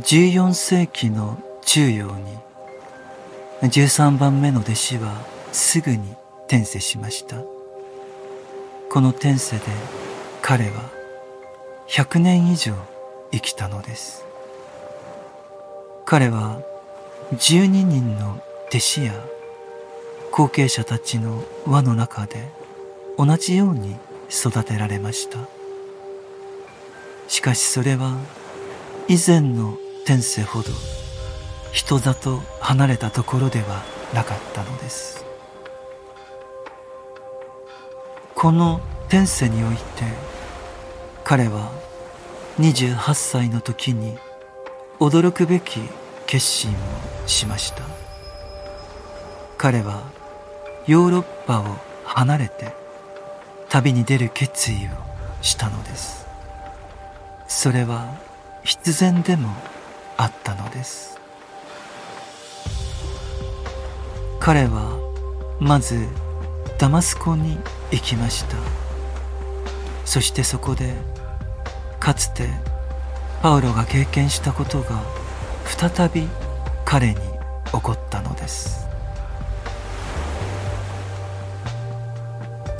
[0.00, 2.38] 14世紀の中央に
[3.62, 6.14] 13番目の弟子はすぐに
[6.46, 7.36] 転生しました。
[8.90, 9.64] この転生で
[10.40, 10.88] 彼は
[11.88, 12.74] 100年以上
[13.32, 14.24] 生きたのです。
[16.04, 16.60] 彼は
[17.32, 19.12] 12人の弟子や
[20.30, 22.48] 後継者たちの輪の中で
[23.18, 23.96] 同じように
[24.30, 25.38] 育てられました。
[27.26, 28.16] しかしそれは
[29.08, 29.76] 以前の
[30.08, 30.70] 天世ほど
[31.70, 35.26] 人里離れたところではなかったのです。
[38.34, 39.82] この天世において
[41.24, 41.70] 彼は
[42.58, 44.16] 28歳の時に
[44.98, 45.78] 驚くべき
[46.26, 46.74] 決心を
[47.28, 47.82] しました。
[49.58, 50.04] 彼は
[50.86, 51.64] ヨーロッパを
[52.04, 52.72] 離れて
[53.68, 54.78] 旅に出る決意を
[55.42, 56.26] したのです。
[57.46, 58.16] それは
[58.64, 59.50] 必然でも
[60.18, 61.18] あったのです。
[64.40, 64.98] 彼は
[65.60, 66.06] まず
[66.78, 67.58] ダマスコに
[67.90, 68.56] 行きました。
[70.04, 70.92] そしてそこで
[72.00, 72.48] かつて
[73.42, 75.00] パウロが経験したことが
[75.64, 76.28] 再び
[76.84, 77.14] 彼に
[77.66, 78.88] 起こったのです。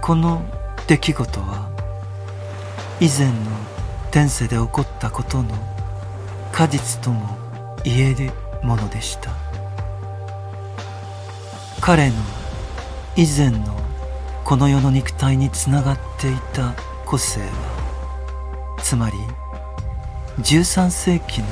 [0.00, 0.42] この
[0.88, 1.70] 出来事は
[3.00, 3.34] 以前の
[4.10, 5.54] 天世で起こったことの
[6.52, 7.36] 果実とも
[7.84, 8.30] 言える
[8.62, 9.30] ものでした。
[11.80, 12.14] 彼の
[13.16, 13.80] 以前の
[14.44, 16.74] この世の肉体につながっていた
[17.06, 17.46] 個性は
[18.82, 19.16] つまり
[20.42, 21.46] 13世紀の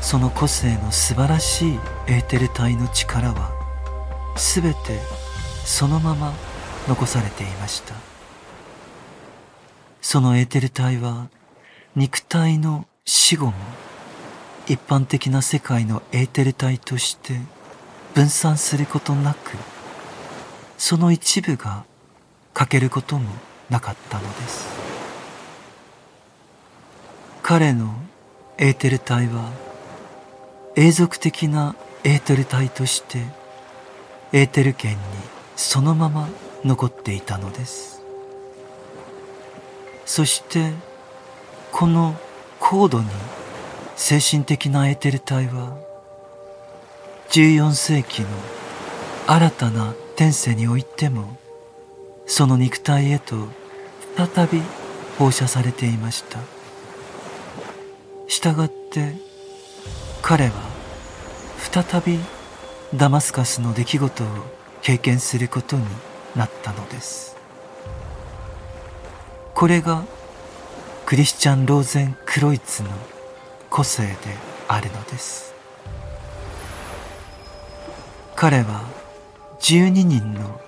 [0.00, 3.50] その個性の素晴らしいエーテル体の力は
[4.36, 4.78] 全て
[5.64, 6.32] そのまま
[6.86, 7.94] 残されていました。
[10.00, 11.28] そのエーテル体は
[11.94, 13.52] 肉体の死後も
[14.68, 17.40] 一般的な世界のエーテル体として
[18.14, 19.56] 分散することなく
[20.76, 21.84] その一部が
[22.52, 23.30] 欠けることも
[23.70, 24.68] なかったのです。
[27.42, 27.94] 彼の
[28.58, 29.50] エーテル体は
[30.76, 31.74] 永続的な
[32.04, 33.22] エーテル体として
[34.32, 34.98] エーテル圏に
[35.56, 36.28] そのまま
[36.62, 38.02] 残っていたのです。
[40.04, 40.72] そして
[41.72, 42.14] この
[42.60, 43.06] 高度に
[44.00, 45.76] 精神的なエーテル体は
[47.30, 48.28] 14世紀の
[49.26, 51.36] 新たな天世においても
[52.24, 53.48] その肉体へと
[54.16, 54.62] 再び
[55.18, 56.38] 放射されていました。
[58.28, 59.14] したがって
[60.22, 60.52] 彼は
[61.58, 62.20] 再び
[62.94, 64.28] ダマスカスの出来事を
[64.80, 65.84] 経験することに
[66.36, 67.36] なったのです。
[69.54, 70.04] これが
[71.04, 72.90] クリスチャン・ローゼン・クロイツの
[73.70, 74.14] 個性で
[74.68, 75.54] あるのです。
[78.36, 78.84] 彼は
[79.60, 80.60] 12人の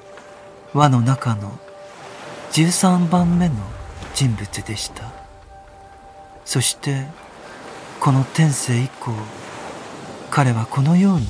[0.74, 1.58] 輪の中の
[2.52, 3.54] 13番目の
[4.14, 5.12] 人物でした。
[6.44, 7.06] そして
[8.00, 9.12] この天性以降
[10.30, 11.26] 彼はこのように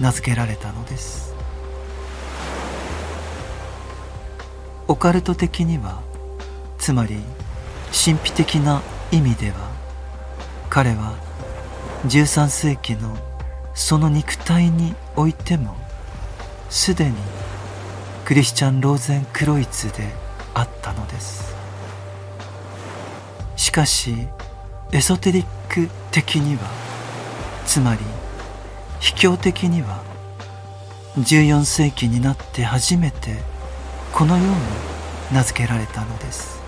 [0.00, 1.34] 名付けられたのです。
[4.88, 6.02] オカルト的には
[6.78, 7.16] つまり
[7.92, 9.71] 神秘的な意味では
[10.74, 11.12] 彼は
[12.06, 13.14] 13世紀の
[13.74, 15.76] その肉体においても
[16.70, 17.14] すでに
[18.24, 20.08] クリスチャン・ローゼン・クロイツで
[20.54, 21.54] あったのです。
[23.54, 24.14] しかし
[24.92, 26.62] エソテリック的には
[27.66, 28.00] つまり
[28.98, 30.02] 秘境的には
[31.18, 33.36] 14世紀になって初めて
[34.10, 34.52] このように
[35.34, 36.61] 名付けられたのです。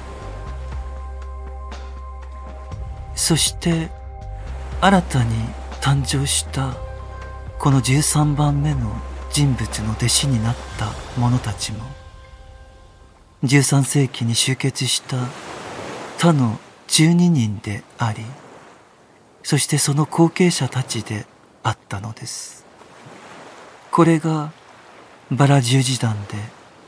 [3.25, 3.89] そして
[4.83, 5.35] 新たに
[5.81, 6.77] 誕生した
[7.59, 8.95] この13番目の
[9.33, 11.79] 人物の弟子になった者たちも
[13.45, 15.17] 13世紀に集結した
[16.19, 16.59] 他の
[16.89, 18.23] 12人であり
[19.43, 21.25] そしてその後継者たちで
[21.63, 22.67] あったのです。
[23.91, 24.53] これが
[25.33, 26.35] バラ十字団で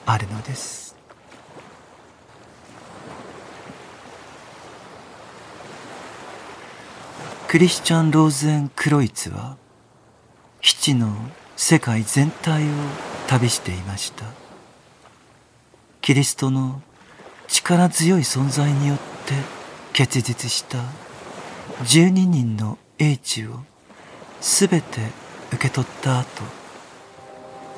[0.04, 0.85] あるのです。
[7.48, 9.56] クリスチャン・ローゼン・クロイツは
[10.60, 11.14] 基地の
[11.56, 12.66] 世界全体を
[13.28, 14.24] 旅していました。
[16.02, 16.82] キリストの
[17.46, 19.34] 力強い存在によって
[19.92, 20.78] 結実した
[21.84, 23.60] 12人の英知を
[24.40, 25.00] すべて
[25.52, 26.42] 受け取った後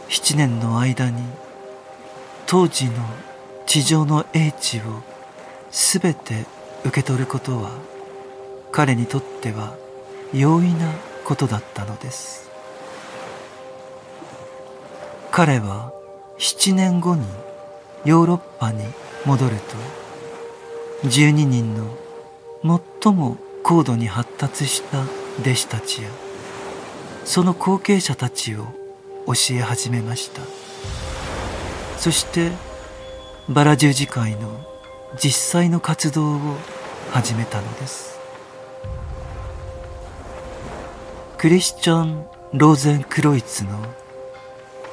[0.08, 1.22] 7年の間に
[2.46, 2.92] 当時の
[3.66, 5.02] 地上の英知を
[5.70, 6.46] すべて
[6.84, 7.97] 受け取ることは
[8.72, 9.76] 彼にとっては
[10.32, 10.92] 容易な
[11.24, 12.50] ことだったのです。
[15.30, 15.92] 彼は
[16.38, 17.24] 7年後に
[18.04, 18.84] ヨーロッパに
[19.24, 19.56] 戻る
[21.02, 21.96] と12人の
[23.02, 25.02] 最も高度に発達した
[25.40, 26.08] 弟子たちや
[27.24, 28.64] その後継者たちを
[29.26, 30.42] 教え始めました。
[31.98, 32.50] そして
[33.48, 34.60] バラ十字会の
[35.18, 36.38] 実際の活動を
[37.12, 38.17] 始めたのです。
[41.38, 43.70] クリスチャン・ローゼンクロイツの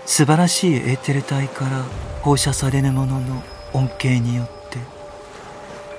[0.05, 1.81] 素晴らしいエーテル体から
[2.21, 3.41] 放射されるものの
[3.73, 4.77] 恩恵によって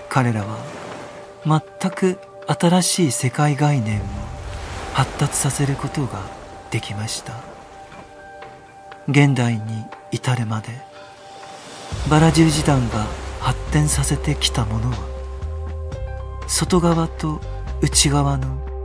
[0.08, 0.58] 彼らは
[1.44, 4.04] 全く新しい世界概念を
[4.94, 6.22] 発達させることが
[6.70, 7.42] できました。
[9.08, 9.62] 現代に
[10.12, 10.68] 至るまで
[12.08, 13.04] バラ十字団が
[13.40, 14.96] 発展させてきたものは
[16.46, 17.40] 外側と
[17.82, 18.75] 内側の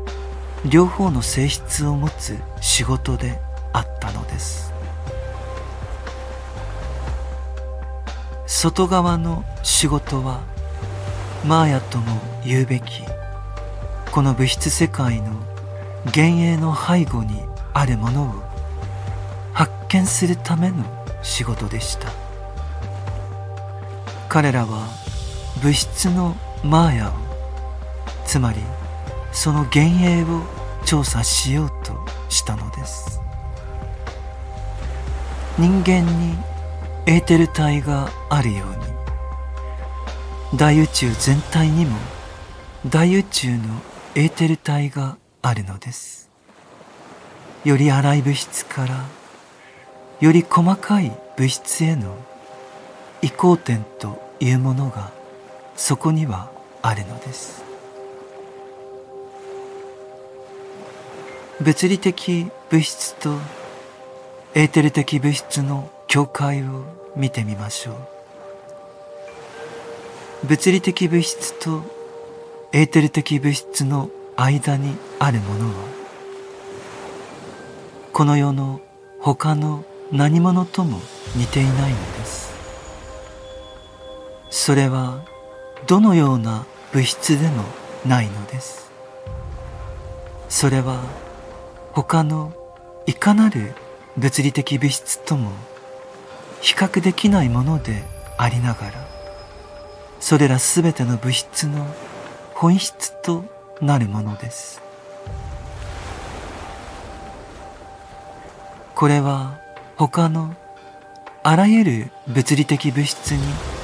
[0.66, 3.40] 両方の性質を持つ仕事で
[3.74, 4.72] あったのです。
[8.46, 10.42] 外側の仕事は
[11.46, 13.02] マーヤとも言うべき
[14.12, 15.32] この物質世界の
[16.06, 17.42] 幻影の背後に
[17.74, 18.34] あるものを
[19.54, 20.84] 発見するための
[21.24, 22.10] 仕事でした。
[24.30, 24.88] 彼らは
[25.62, 27.14] 物質のマーヤを
[28.26, 28.60] つまり
[29.32, 30.44] その幻影を
[30.86, 31.94] 調査しようと
[32.30, 33.22] したのです。
[35.58, 36.36] 人間に
[37.06, 41.98] エーテル体があるように大宇宙全体にも
[42.88, 43.64] 大宇宙の
[44.16, 46.30] エーテル体があるのです。
[47.64, 49.06] より粗い物質から
[50.20, 52.16] より細かい物質への
[53.22, 55.12] 移行点というものが
[55.76, 56.52] そこには
[56.82, 57.61] あるのです。
[61.62, 63.38] 物理的物質と
[64.56, 66.86] エーテル的物質の境界を
[67.16, 67.92] 見てみましょ
[70.44, 70.48] う。
[70.48, 71.84] 物理的物質と
[72.72, 75.74] エーテル的物質の間にあるものは
[78.12, 78.82] この世の
[79.20, 81.00] 他の何者とも
[81.36, 82.56] 似ていないのです。
[84.50, 85.24] それは
[85.86, 87.64] どのような物質でも
[88.04, 88.90] ないのです。
[90.50, 91.04] それは
[91.94, 92.54] 他の
[93.06, 93.74] いかなる
[94.18, 95.52] 物理的物質とも
[96.62, 98.04] 比較できないもので
[98.38, 99.08] ありながら
[100.20, 101.86] それらすべての物質の
[102.54, 103.44] 本質と
[103.82, 104.82] なるものです。
[108.96, 109.60] これは
[109.98, 110.56] 他の
[111.42, 113.42] あらゆる物理的物質に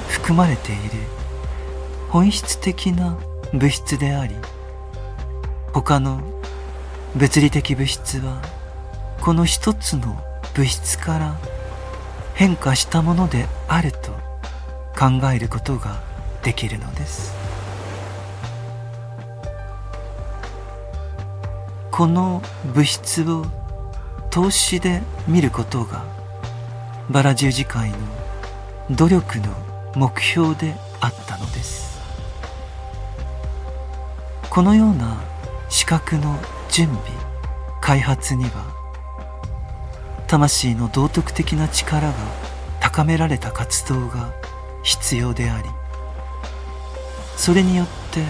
[0.08, 0.80] 含まれている
[2.08, 3.18] 本質的な
[3.52, 4.36] 物質であり
[5.72, 6.37] 他の
[7.16, 8.40] 物理的物質は
[9.20, 10.22] この一つの
[10.54, 11.36] 物質から
[12.34, 14.12] 変化したものであると
[14.96, 16.00] 考えることが
[16.42, 17.34] できるのです。
[21.90, 23.44] この物質を
[24.30, 26.04] 投資で見ることが
[27.10, 27.96] バラ十字会の
[28.92, 29.48] 努力の
[29.96, 31.98] 目標であったのです。
[34.48, 35.20] このような
[35.68, 36.38] 資格の
[36.68, 37.02] 準備
[37.80, 38.74] 開発には
[40.26, 42.14] 魂の道徳的な力が
[42.80, 44.32] 高められた活動が
[44.82, 45.68] 必要であり
[47.36, 48.24] それによって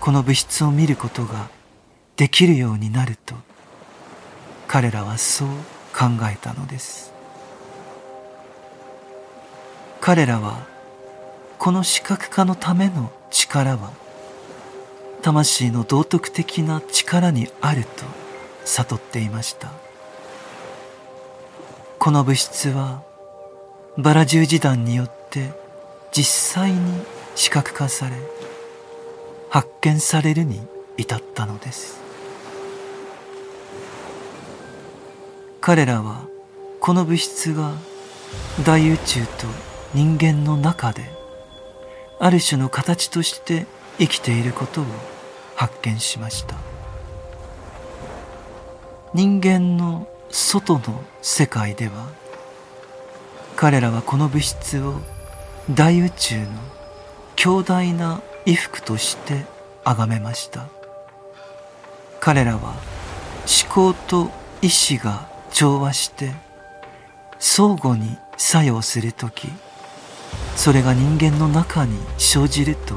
[0.00, 1.48] この物質を見ることが
[2.16, 3.34] できるようになると
[4.66, 5.48] 彼らはそう
[5.96, 7.12] 考えたのです。
[10.00, 10.66] 彼らは
[11.58, 13.92] この視覚化のための力は
[15.28, 17.88] 魂の道徳的な力にあると
[18.64, 19.70] 悟っていました
[21.98, 23.02] この物質は
[23.98, 25.52] バラ十字団によって
[26.12, 26.78] 実際に
[27.34, 28.16] 視覚化され
[29.50, 30.66] 発見されるに
[30.96, 32.00] 至ったのです
[35.60, 36.26] 彼らは
[36.80, 37.74] この物質が
[38.64, 39.46] 大宇宙と
[39.92, 41.02] 人間の中で
[42.18, 43.66] ある種の形として
[43.98, 45.17] 生きていることを
[45.58, 46.54] 発見しました。
[49.12, 52.06] 人間の外の世界では
[53.56, 55.00] 彼らはこの物質を
[55.68, 56.46] 大宇宙の
[57.34, 59.46] 強大な衣服として
[59.84, 60.68] 崇めました。
[62.20, 62.74] 彼らは
[63.44, 64.30] 思考と
[64.62, 66.34] 意志が調和して
[67.40, 69.48] 相互に作用するとき
[70.54, 72.94] それが人間の中に生じると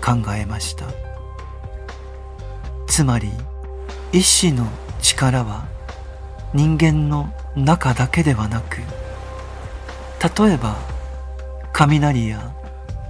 [0.00, 1.03] 考えました。
[2.94, 3.32] つまり
[4.12, 4.68] 意志の
[5.02, 5.66] 力は
[6.52, 8.76] 人間の中だけではなく
[10.38, 10.76] 例えば
[11.72, 12.54] 雷や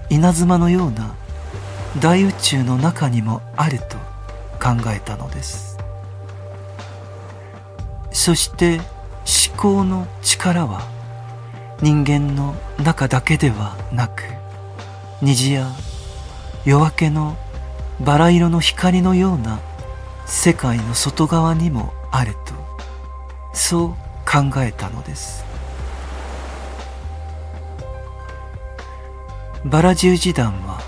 [0.09, 1.15] 稲妻のような
[2.01, 3.99] 大宇宙の中にもあると
[4.59, 5.77] 考えたのです。
[8.11, 10.81] そして思考の力は
[11.83, 14.23] 人間の中だけではなく
[15.21, 15.69] 虹や
[16.65, 17.37] 夜明けの
[18.01, 19.61] バラ色の光のような
[20.27, 22.55] 世界の外側にもあると
[23.53, 23.89] そう
[24.25, 25.45] 考えたのです。
[29.65, 30.81] バラ十字団は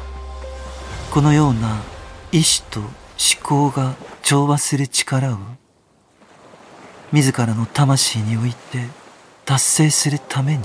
[1.10, 1.80] このような
[2.30, 2.90] 意志と思
[3.42, 5.38] 考が調和する力を
[7.10, 8.84] 自らの魂において
[9.46, 10.64] 達成するために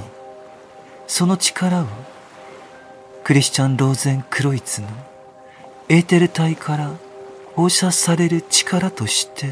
[1.07, 1.85] その力を
[3.23, 4.87] クリスチャン・ローゼン・クロイツの
[5.87, 6.91] エーテル体から
[7.55, 9.51] 放射される力として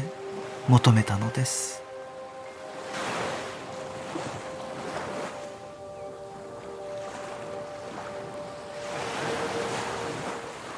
[0.68, 1.79] 求めたのです。